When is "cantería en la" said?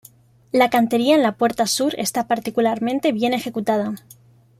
0.71-1.33